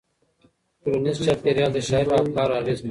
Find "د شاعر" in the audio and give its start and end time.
1.73-2.07